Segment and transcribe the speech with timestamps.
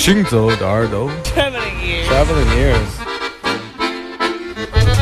[0.00, 2.06] 行走的耳朵 Traveling ears.
[2.08, 2.92] Traveling ears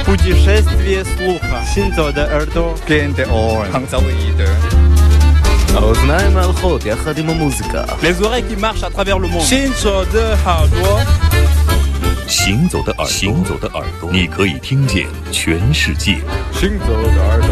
[0.05, 1.65] Путешествие слуха.
[1.75, 2.75] Синзо de耳朵.
[2.87, 4.49] Gente on Hangzauide.
[5.75, 9.41] האוזניים ההולכות יחד עם המוזיקה Les oreilles qui marchent à travers le monde.
[9.41, 11.01] 行走的耳朵，
[12.29, 16.19] 行走的耳朵，行走的耳朵，你可以听见全世界。
[16.53, 17.49] 行走的耳朵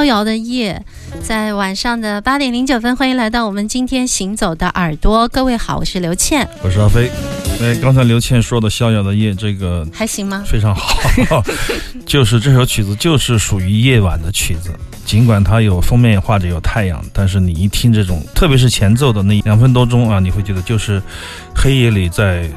[0.00, 0.82] 逍遥的夜，
[1.22, 5.28] 在晚上的八点零九分，欢迎来到我们今天行走的耳朵。
[5.28, 7.10] 各位好，我是刘倩，我是阿飞。
[7.60, 10.42] 哎，刚才刘倩说的《逍遥的夜》这个还行吗？
[10.46, 11.44] 非常好，
[12.06, 14.70] 就是这首曲子就是属于夜晚的曲子。
[15.04, 21.02] 尽管它有封面画着有太阳，但是你一听这种，特别是前奏的那两分多钟啊，你会觉得就是
[21.54, 22.48] 黑夜里在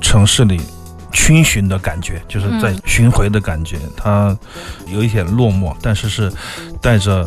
[0.00, 0.60] 城市里。
[1.12, 4.36] 逡巡的感觉，就是在巡回的感觉，它
[4.86, 6.32] 有一点落寞，但是是
[6.80, 7.26] 带着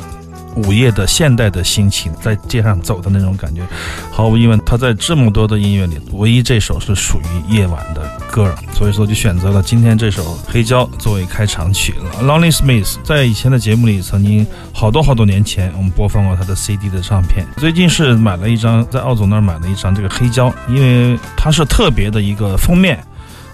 [0.56, 3.62] 午夜的现代的心情在街上走的那种感觉。
[4.10, 12.24] 毫无疑问，他在这么多的音乐里，唯一这首是属于夜晚的歌，所以说就选择了今天这首《黑胶》作为开场曲了。
[12.24, 17.46] Lonely Smith 在以前的节目里曾经好多好多年前，我们播放过他的 CD 的唱片。
[17.58, 23.04] 最近是买了一张，在奥总那儿买了一张这个黑胶，因为它是特别的一个封面。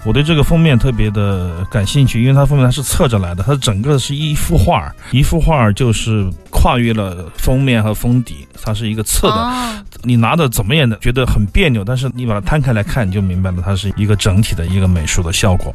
[0.04, 9.84] 我对这个封面特别的感兴趣，因为它封面它是侧着来的，它整个是一幅画，一幅画就是跨越了封面和封底，它是一个侧的。
[10.02, 15.72] 你拿的怎么也觉得很别扭，但是你把它摊开来看，你就明白了，它是一个整体的一个美术的效果。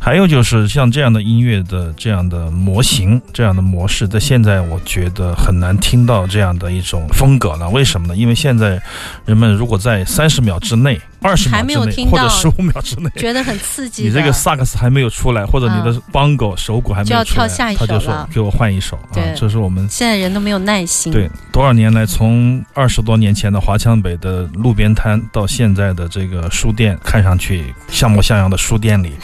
[0.00, 7.68] 还有就是像这样的音乐的这样的模型、这样的模式，在现在我觉得很难听到这样的一种风格了。
[7.70, 8.16] 为什么呢？
[8.16, 8.80] 因为现在
[9.24, 11.00] 人们如果在三十秒之内。
[11.20, 14.04] 二十秒之内，或者十五秒之内，觉得很刺激。
[14.04, 19.18] 你这个萨克斯还没有出来，或者你的邦狗手鼓还没有出来，他就说给我换一首啊！
[19.34, 21.12] 这是我们现在人都没有耐心。
[21.12, 29.12] 对，多少年来，从二十多年前的华强北的路边摊，到现在的这个书店，看上去像模像样的书店里。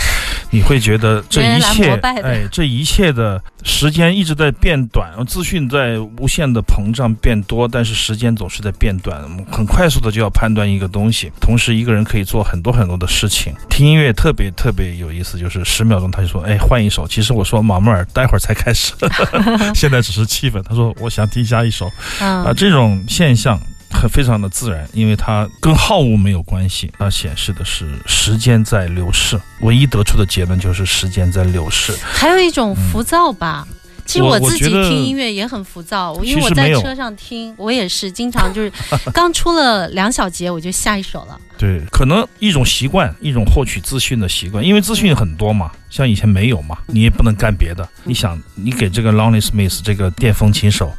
[0.50, 11.32] 你会觉得这一切，哎，这一切的时间一直在变短，资讯在无限的膨胀变多，但是时间总是在变短，很快速的就要判断一个东西。
[11.40, 13.52] 同时，一个人可以做很多很多的事情。
[13.68, 17.08] 听音乐特别特别有意思，就是十秒钟他就说，哎，换一首。
[17.08, 18.92] 其实我说马木尔，待会儿才开始，
[19.74, 20.62] 现在只是气氛。
[20.62, 23.60] 他说我想听下一首，啊，这种现象。
[24.04, 29.40] 很非常的自然，因为它跟好物没有关系，它显示的是时间在流逝。
[29.60, 31.96] 唯一得出的结论就是时间在流逝。
[32.02, 33.66] 还有一种浮躁吧，
[34.04, 38.70] 其实我自己听音乐也很浮躁，因为我在车上听，我也是经常就是
[39.14, 41.40] 刚出了两小节我就下一首了。
[41.56, 47.88] 对，可能一种习惯，一种获取资讯的习惯，因为资讯很多嘛，像以前没有嘛，你也不能干别的。
[48.02, 50.92] 你想，你给这个 Lonely Smith 这个电风琴手。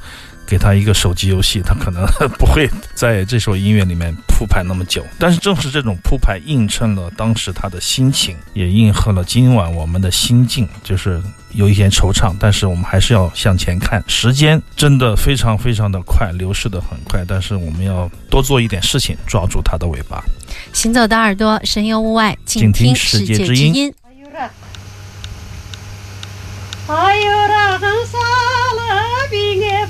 [0.48, 2.06] 给他一个手机游戏，他可能
[2.38, 5.06] 不会在这首音乐里面铺排那么久。
[5.18, 11.22] 但是正是这种铺排，映衬了当时他的心情，也应和了今晚我们的心境，就是
[11.52, 12.36] 有一些惆怅。
[12.40, 17.24] 但是我们还是要向前看，时间真的非常非常的快，流逝的很快。
[17.28, 20.24] 但是我们要多做一点事情，抓住它的尾巴。
[20.72, 23.94] 行走的耳朵，神游物外，静听世界之音。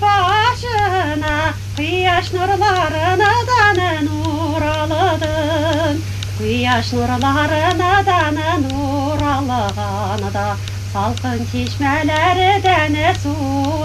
[0.02, 6.02] Başına Kıyaş nurlarına da nur aladın.
[6.38, 10.56] Kıyaş nurlarına da nur alağını da
[10.94, 13.36] Salkın çeşmelerden su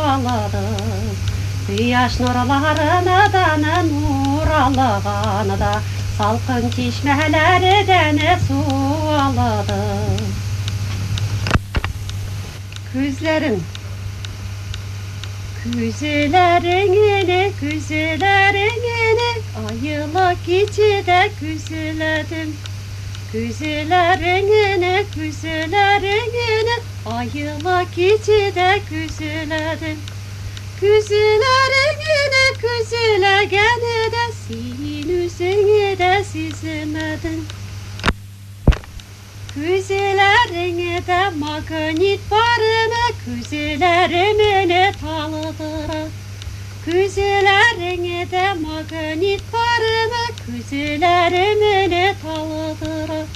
[0.01, 1.17] aladın.
[1.67, 5.81] Kıyaş nurlarına da nur alağını da
[6.19, 8.65] Salkın çeşmelerden su
[9.09, 10.21] aladın.
[12.93, 13.63] Küzlerin
[15.63, 22.57] Küzülerini küzülerini ayıla içi de küzüledim
[23.33, 26.77] Küzülerini küzülerini
[27.07, 29.99] ayıla içi de küzüledim
[30.81, 34.33] Küzülerini küzüle gene de.
[34.49, 37.60] Sizin üzerine de sizemedim
[39.55, 46.11] Küzelerine de magnit varını Küzelerine talıdır?
[46.85, 53.27] Küzelerine de magnit varını Küzelerine talıdır?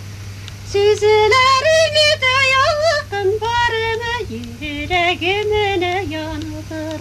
[0.72, 7.00] Süzelerine de yakın varını Yüreğimine yanıdır.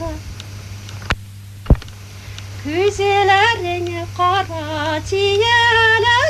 [2.63, 6.22] Küzelerine kara çiğeler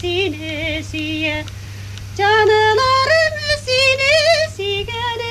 [0.00, 1.44] sinesi ye
[2.18, 5.29] Canılarım sinesi gele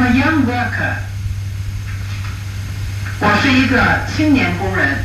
[0.00, 0.94] a young worker，
[3.20, 5.04] 我是一个青年工人。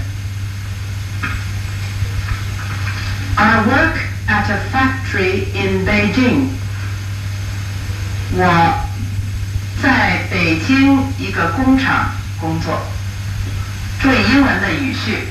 [3.35, 3.97] I work
[4.29, 6.47] at a factory in Beijing，
[8.31, 8.87] 我
[9.83, 12.81] 在北京一个工厂工作。
[14.01, 15.27] 注意英文的语序。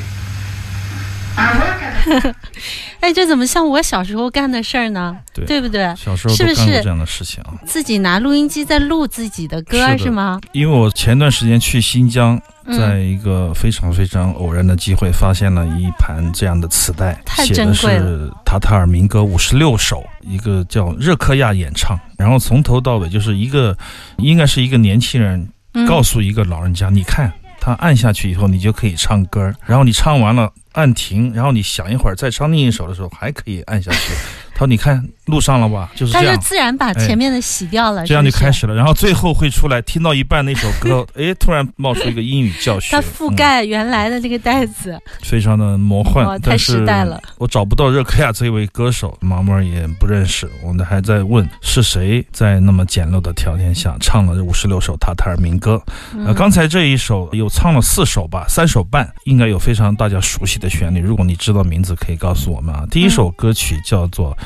[1.37, 2.35] I work at
[3.06, 5.16] 哎，这怎么像我小时候干的事儿呢？
[5.32, 5.94] 对对不对？
[5.96, 7.54] 小时候是不是这样的事情啊。
[7.64, 10.42] 自己拿录音机在录自己的歌是吗？
[10.54, 23.78] 因为我前段时间去新疆，嗯在一个非常非常偶然的机会，发现了一盘这样的磁带，太写的是塔塔尔民歌五十六首，一个叫热克亚演唱，然后从头到尾就是一个，
[24.18, 27.32] 应该是一个年轻人嗯告诉一个老人家，你看
[27.66, 34.14] 他按下去以后，你就可以唱歌，然后你唱完了按停，然后你想一会儿再唱另一首的时候还可以按下去。
[34.54, 35.92] 他说：“你看录上了吧？
[35.96, 47.22] 就是他就这样。”自然把前面的洗掉了，这样就开始了，然后最后会出来，听到一半那首歌， 哎，突然冒出一个英语教学，它覆嗯盖原来的这个袋子，非常的魔幻，哦太时代了。
[47.38, 55.82] 我找不到热克亚这位歌手，毛毛也不认识，我们还在问是谁在那么简陋的条件下唱了五十六首塔塔尔民歌。
[56.14, 61.00] 嗯呃，刚才这一首有唱了四首吧，三首半，应该有非常大家熟悉的旋律。
[61.00, 62.86] 如果你知道名字，可以告诉我们啊。
[62.92, 64.32] 第一首歌曲叫做《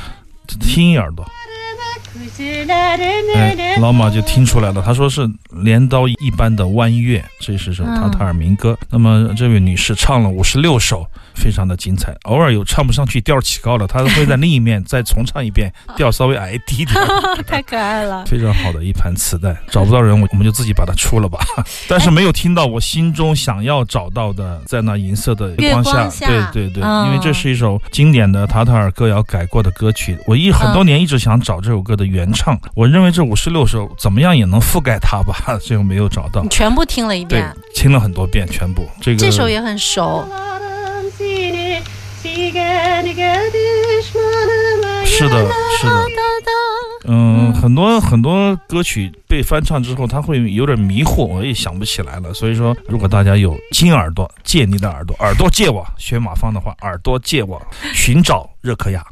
[0.57, 1.25] 听一耳朵》。
[3.35, 8.77] 哎，老马就听出来了，他说是镰刀一般的弯月，这是首塔塔尔民歌。
[8.89, 11.05] 那么这位女士唱了五十六首，
[11.39, 12.13] 非常的精彩。
[12.23, 16.95] 偶尔有唱不上去，调起高了，他会在另一面再重唱一遍， 调稍微矮低一点。
[17.47, 18.25] 太可爱了。
[18.27, 21.39] 非常好的一盘磁带，找不到人，我我们就自己把它出了吧。
[21.87, 30.17] 但是没有听到我心中想要找到的，在那银色的月光下，光下对对对，嗯因为这是一首经典的塔塔尔歌谣改过的歌曲。
[30.27, 36.49] 我一很多年一直想找这首歌的原唱，我认为这五十六首怎么样也能覆盖它吧，最后没有找到你。
[36.49, 40.27] 全部听了一对遍，，听了很多遍，全部这个这首也很熟。
[45.05, 46.05] 是的，是的。
[47.05, 52.33] 嗯，很多很多歌曲被翻唱之后，他会有点迷惑，我也想不起来了。
[52.33, 57.61] 所以说，如果大家有金耳朵，借你的耳朵，耳朵借我，学马芳的话，耳朵借我，
[57.93, 59.03] 寻找热可雅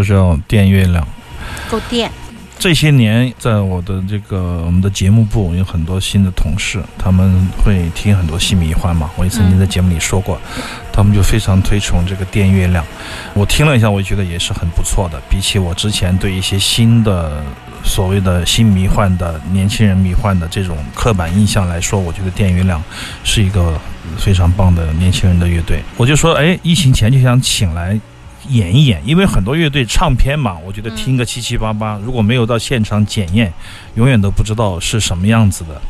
[0.00, 0.02] 亚。
[0.02, 1.06] 这叫《电月亮》，
[1.70, 2.10] 够电。
[2.58, 9.10] 这些年，在我的这个我们的节目部有很多新的同事，他们会听很多新迷幻嘛。
[9.16, 10.40] 我也曾经在节目里说过，
[10.90, 12.82] 他们就非常推崇这个《电月亮》。
[13.34, 15.20] 我听了一下，我觉得也是很不错的。
[15.28, 17.42] 比起我之前对一些新的
[17.84, 22.80] 所谓的新迷幻的年轻人迷幻的这种刻板印象来说，我觉得《电月亮》
[23.22, 23.78] 是一个
[24.16, 25.82] 非常棒的年轻人的乐队。
[25.98, 28.00] 我就说，哎，疫情前就想请来。
[28.48, 33.52] 演一演，因为很多乐队唱片嘛，我觉得听个七七八八，如果没有到现场检验，
[33.94, 35.80] 永远都不知道是什么样子的。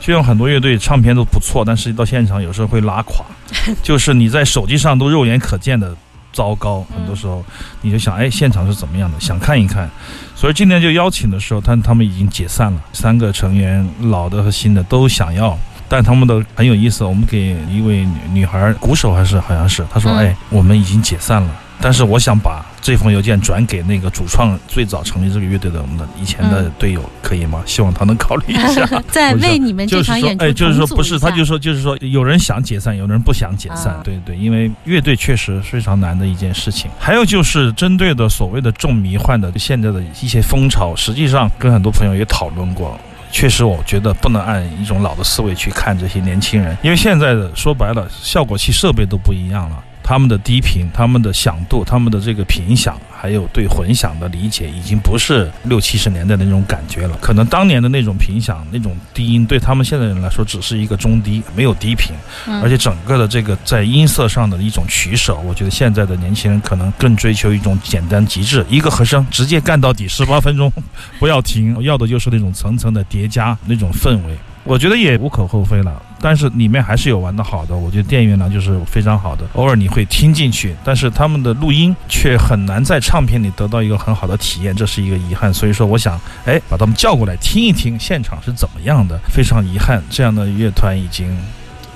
[0.00, 3.24] 就像很多乐队唱片都不错，但是到现场有时候会拉垮，
[3.82, 5.94] 就是你在手机上都肉眼可见的
[6.32, 6.82] 糟糕。
[6.94, 7.44] 很多时候
[7.82, 9.20] 你就想，哎，现场是怎么样的？
[9.20, 9.90] 想看一看。
[10.34, 17.04] 所以今天就邀请的时候，他他们已经解散了，三个成员老的和新的都想要，但他们的很有意思。
[17.04, 21.50] 我们给一位女孩鼓手还是好像是，她说，哎，我们已经解散了。
[21.80, 27.62] 但是我想把这封邮件转给那个主创最早成立这个乐队的我们的以前的队友，可以吗？
[27.64, 36.90] 希望他能考虑一下， 在为你们这场演出哎，就是说不是，他就说就是说，有人想解散，有人不想解散，对对，因为乐队确实非常难的一件事情。
[36.98, 42.98] 还有就是针对的所谓的重迷幻的现在的一些风潮，实际上跟很多朋友也讨论过，
[43.32, 49.84] 确实我觉得不能按一种老的思维去看这些年轻人，因为现在的说白了，效果器设备都不一样了。
[50.10, 57.16] 他们的低频、他们的响度、他们的这个频响，还有对混响的理解，已经不是六七十年代的那种感觉了。
[57.22, 62.12] 可能当年的那种频响、那种低音，对他们现在人来说，只是一个中低，没有低频。
[62.60, 70.72] 而且整个的这个在音色上的一种取舍，我觉得现在的年轻人可能更追求一种简单极致，一个和声直接干到底，十八分钟
[71.20, 74.36] 不要停，要的就是那种层层的叠加那种氛围。
[74.64, 77.74] 我觉得也无可厚非了，但是里面还是有玩的好的。
[77.74, 85.52] 我觉得电影院呢就是非常好的，偶尔你会听进去，但是他们的录音却很难在唱片里得到一个很好的体验，这是一个遗憾。
[85.52, 89.18] 所以说，我想，哎，把他们叫过来听一听现场是怎么样的。
[89.28, 91.36] 非常遗憾，这样的乐团已经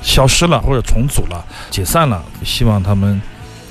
[0.02, 2.22] 消失了，或者重组了、解散了。
[2.42, 3.20] 希望他们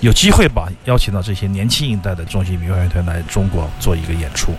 [0.01, 4.51] 有机会吧，邀请到这些年轻一代的中型民乐团来中国做一个演出。